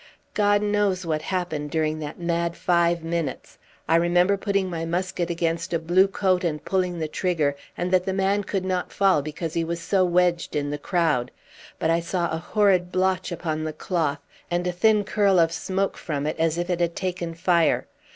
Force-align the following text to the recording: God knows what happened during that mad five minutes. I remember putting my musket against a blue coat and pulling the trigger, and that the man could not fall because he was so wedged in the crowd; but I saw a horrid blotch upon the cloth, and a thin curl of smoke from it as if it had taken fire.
God 0.33 0.63
knows 0.63 1.05
what 1.05 1.21
happened 1.21 1.69
during 1.69 1.99
that 1.99 2.17
mad 2.19 2.57
five 2.57 3.03
minutes. 3.03 3.59
I 3.87 3.97
remember 3.97 4.35
putting 4.35 4.67
my 4.67 4.83
musket 4.83 5.29
against 5.29 5.73
a 5.73 5.77
blue 5.77 6.07
coat 6.07 6.43
and 6.43 6.65
pulling 6.65 6.97
the 6.97 7.07
trigger, 7.07 7.55
and 7.77 7.91
that 7.91 8.05
the 8.07 8.11
man 8.11 8.43
could 8.43 8.65
not 8.65 8.91
fall 8.91 9.21
because 9.21 9.53
he 9.53 9.63
was 9.63 9.79
so 9.79 10.03
wedged 10.03 10.55
in 10.55 10.71
the 10.71 10.79
crowd; 10.79 11.29
but 11.77 11.91
I 11.91 11.99
saw 11.99 12.31
a 12.31 12.37
horrid 12.39 12.91
blotch 12.91 13.31
upon 13.31 13.63
the 13.63 13.73
cloth, 13.73 14.25
and 14.49 14.65
a 14.65 14.71
thin 14.71 15.03
curl 15.03 15.37
of 15.37 15.51
smoke 15.51 15.97
from 15.97 16.25
it 16.25 16.35
as 16.39 16.57
if 16.57 16.71
it 16.71 16.79
had 16.79 16.95
taken 16.95 17.35
fire. 17.35 17.85